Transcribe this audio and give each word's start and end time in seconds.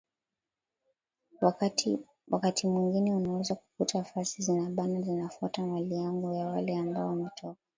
wakati 2.31 2.67
mwengine 2.67 3.15
unaweza 3.15 3.55
kukuta 3.55 4.03
fasi 4.03 4.41
zinabana 4.41 5.01
zinafuata 5.01 5.65
mali 5.65 5.95
yangu 5.95 6.33
ya 6.33 6.47
wale 6.47 6.77
ambao 6.77 7.07
wametoka 7.07 7.59